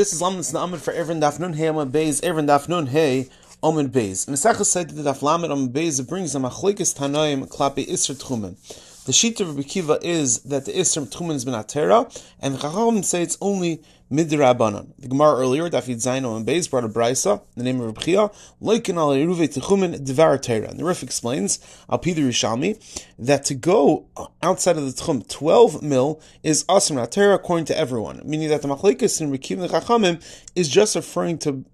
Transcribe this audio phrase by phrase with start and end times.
[0.00, 3.28] This is Lamdas Na'amid for Ervin Dafnun Hey Amid Beis, Ervin Dafnun Hey
[3.62, 4.26] Amid Beis.
[4.26, 8.56] Mesachas said the Daf Lamed Amid Beis, brings a Machlekes Tanoim Klapi Isser Tchumen.
[9.04, 12.08] The sheet of Rabbi is that the Isser Tchumen is Benatera,
[12.40, 14.92] and the Chacham say it's only midrabanan.
[14.98, 18.30] The Gemara earlier, Dafid Zaino and Beis, brought a brisa, the name of Reb Chia,
[18.60, 20.68] Leikin al Eruve Techumen Dvar Teira.
[20.68, 21.58] And the Rif explains,
[21.88, 22.78] Al Pidar Rishami,
[23.18, 24.06] that to go
[24.42, 28.68] outside of the Tchum 12 mil is Asim Ratera according to everyone, meaning that the
[28.68, 30.22] Machlekes in and Chachamim
[30.56, 31.64] is just referring to,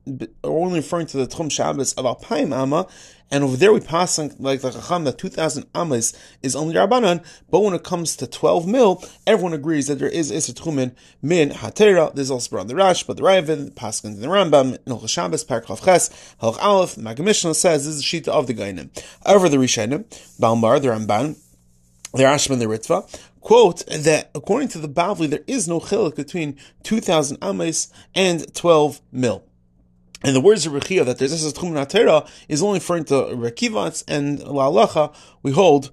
[0.42, 2.86] or only referring to the Tchum Shabbos of Alpaim Amma,
[3.30, 6.12] and over there we pass on, like the Chacham, that 2,000 Amas
[6.42, 10.30] is only Rabbanan, but when it comes to 12 mil, everyone agrees that there is
[10.30, 12.14] Isser Tchumen min Hatera.
[12.26, 16.08] There's also brought the Rash, but the Ravid, Paskin, the Rambam, Nochel Shabbos, Parakhov Ches,
[16.42, 18.90] Halach Aleph, Maggid Mishneh says this is the Shita of the Geonim.
[19.24, 20.06] However, the Rishonim,
[20.40, 21.38] Balmar, the Ramban,
[22.14, 23.08] the Ashman, the Ritva,
[23.40, 29.00] quote that according to the Bavli, there is no chilik between 2,000 Amas and 12
[29.12, 29.44] mil.
[30.24, 34.42] And the words of Rechia that there's this Tchum is only referring to Rekivats and
[34.42, 35.92] La Halacha, we hold,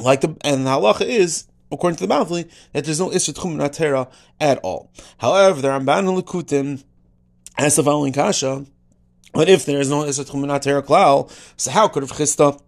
[0.00, 3.56] like the, and the Halacha is, according to the Bavli, that there's no Isra Tchum
[3.56, 4.08] Natera
[4.40, 4.90] at all.
[5.18, 6.84] However, the Ramban and Likutim
[7.58, 8.66] as the following Kasha,
[9.32, 12.60] but if there is no Isra Tchum Natera Klal, so how could Rav Chisda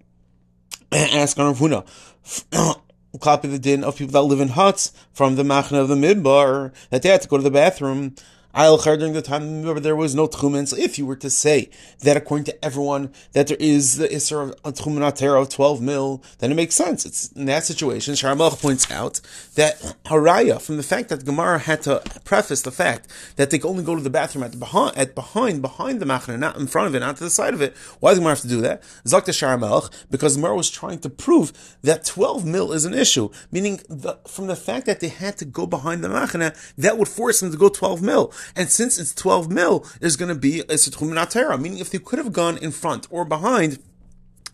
[0.93, 2.79] ask on Rav Huna?
[3.21, 6.73] copy the din of people that live in huts from the machna of the midbar
[6.91, 8.15] that they had to go to the bathroom
[8.55, 10.69] Eilchar during the time remember there was no tchumen.
[10.69, 14.53] So if you were to say that according to everyone that there is the isser
[14.65, 17.07] of tchumen of 12 mil, then it makes sense.
[17.07, 19.21] It's in that situation, Shar Melech points out
[19.55, 23.69] that haraya, from the fact that Gemara had to preface the fact that they could
[23.69, 26.67] only go to the bathroom at the behind, at behind, behind the machna, not in
[26.67, 27.75] front of it, not to the side of it.
[28.01, 28.83] Why does Gemara have to do that?
[29.07, 33.31] Zakta Shar Melech, because Gemara was trying to prove that 12 mil is an issue,
[33.51, 37.09] meaning the, from the fact that they had to go behind the machna, that would
[37.09, 38.33] force them to go 12 mil.
[38.57, 41.99] And since it's 12 mil, there's going to be a Sitchum Atera, meaning if they
[41.99, 43.79] could have gone in front or behind,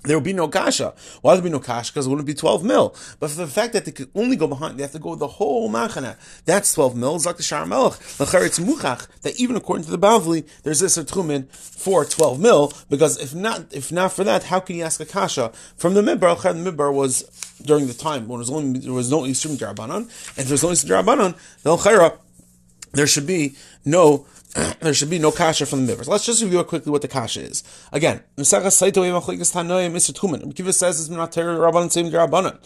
[0.05, 0.95] there would be no kasha.
[1.22, 1.92] Why would there be no kasha?
[1.92, 2.95] Because it wouldn't be 12 mil.
[3.18, 5.27] But for the fact that they could only go behind, they have to go the
[5.27, 6.17] whole machana.
[6.45, 7.17] That's 12 mil.
[7.17, 7.98] It's like the Shar Melech.
[7.98, 13.20] It's muchach, that even according to the Bavli, there's this trumin for 12 mil, because
[13.20, 15.51] if not, if not for that, how can you ask a kasha?
[15.77, 17.24] From the Midbar, the Midbar was
[17.63, 20.08] during the time when there was, only, there was no Yisrim Darabanan,
[20.39, 21.34] and there was no Yisrim Darabanan,
[21.64, 21.77] the
[22.93, 23.55] there should be
[23.85, 24.27] no
[24.81, 26.09] there should be no kasha from the members.
[26.09, 27.63] Let's just review quickly what the kasha is.
[27.93, 28.71] Again, Kiva
[30.73, 32.59] says it's not terror rabbanon same rabbanon.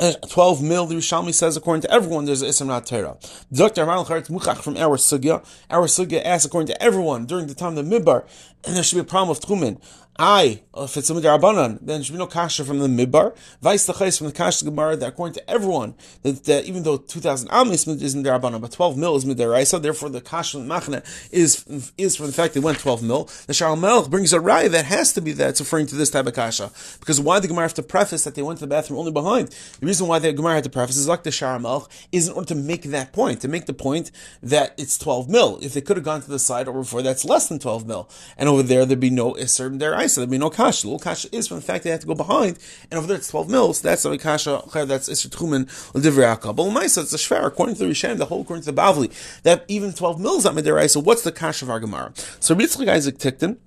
[0.00, 3.16] Uh, twelve mil the Rishalmi says according to everyone there's ism not terror.
[3.52, 3.84] Dr.
[3.84, 5.44] Amal Muchach from our sugya.
[5.70, 8.26] Our sugya asks according to everyone during the time of the midbar,
[8.64, 9.80] and there should be a problem of tchumen.
[10.20, 13.36] I, uh, if it's a midrabanan, then should be no kasha from the midbar.
[13.62, 16.96] Vice the chayes from the kasha gemara that according to everyone that, that even though
[16.96, 21.64] two thousand amis is midrabanan, but twelve mil is midaraisa, therefore the kasha machna is
[21.96, 23.30] is from the fact they went twelve mil.
[23.46, 26.10] The Shar Melech brings a raya that has to be that it's referring to this
[26.10, 28.70] type of kasha because why the gemara have to preface that they went to the
[28.70, 29.54] bathroom only behind?
[29.78, 32.34] The reason why the gemara had to preface is like the Shar Melech is in
[32.34, 34.10] order to make that point, to make the point
[34.42, 35.60] that it's twelve mil.
[35.62, 38.10] If they could have gone to the side over before, that's less than twelve mil,
[38.36, 40.82] and over there there'd be no iser there so there'd be no kasha.
[40.82, 42.58] The little kasha is from the fact they have to go behind,
[42.90, 46.56] and over there it's 12 mils, that's the kasha, that's Isser Tchumen, L'divrei HaKal.
[46.56, 49.12] But L'maisa, it's a shver, according to the Rishen, the whole according to the Bavli,
[49.42, 52.12] that even 12 mils at Midirai, so what's the kasha of our Gemara?
[52.40, 53.58] So Ritzchak Isaac Tikton,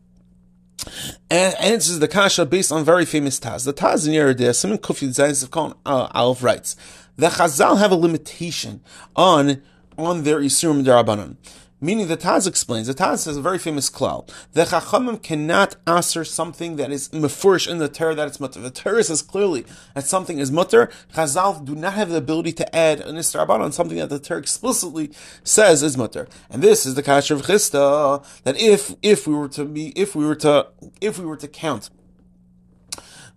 [1.30, 3.66] and answers the kasha based on very famous Taz.
[3.66, 6.75] The Taz in Yoreh Deah, Simon Kufyud Zayin Zivkon uh, Aleph writes,
[7.18, 8.81] the Chazal have a limitation
[9.16, 9.62] on
[9.97, 11.35] on their Isurim Darabanan.
[11.84, 14.30] Meaning the Taz explains, the Taz has a very famous klal.
[14.53, 18.62] The Chachamim cannot answer something that is mefurish in the Torah that it's mutter.
[18.62, 19.66] The Torah says clearly
[19.96, 20.92] that something is mutter.
[21.16, 24.40] Chazal do not have the ability to add an Istarabban on something that the Torah
[24.40, 25.12] explicitly
[25.44, 26.28] says is mutter.
[26.52, 30.16] And this is the Kasher of Chisda, that if, if we were to be, if
[30.16, 30.68] we were to,
[31.02, 31.90] if we were to count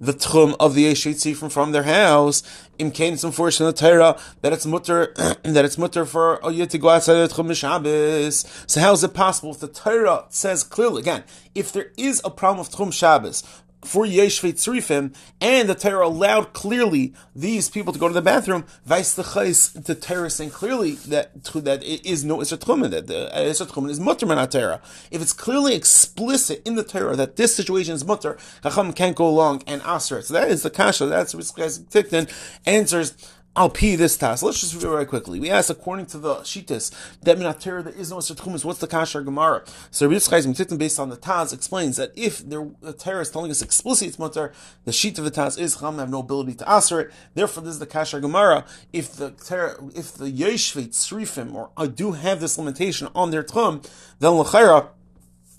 [0.05, 2.43] the tchum of the Eshet from from their house.
[2.79, 6.71] Im kain some force in the Torah that it's mutter that it's mutter for yid
[6.71, 8.45] to go outside the tchum Shabbos.
[8.67, 11.25] So how is it possible if the Torah says clearly again
[11.55, 13.43] if there is a problem of tchum Shabbos
[13.85, 18.65] for Yeshvei Tzrifim, and the Torah allowed clearly these people to go to the bathroom,
[18.85, 23.07] vice the Chais, the Torah saying clearly that that it is no Isra Tchumen, that
[23.07, 24.81] the Isra Tchumen is Mutter Torah.
[25.11, 29.29] If it's clearly explicit in the Torah that this situation is Mutter, Chacham can't go
[29.29, 29.83] along and
[30.19, 30.25] it.
[30.25, 32.31] So that is the Kasha, that's what Tikton
[32.67, 33.15] answers
[33.57, 34.43] I'll pee this task.
[34.43, 35.39] Let's just review it very quickly.
[35.39, 36.91] We asked, according to the Shitas,
[37.23, 38.65] that Minater, there is no Isser Tchumis.
[38.65, 39.63] What's the Kasher Gemara?
[39.93, 43.63] So Rabbi Yitzchak based on the Taz, explains that if the Torah is telling us
[43.63, 44.53] explicitly it's Mutter,
[44.85, 47.13] the sheet of the Taz is Cham, have no ability to answer it.
[47.35, 48.65] Therefore, this is the Kasher Gemara.
[48.93, 53.45] If the Torah, if the Yeshvit, Srifim, or I do have this limitation on their
[53.45, 54.89] Tchum, then L'chaira,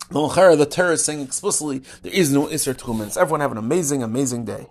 [0.10, 3.18] the Torah is saying explicitly there is no Isser.
[3.18, 4.68] Everyone have an amazing, amazing day.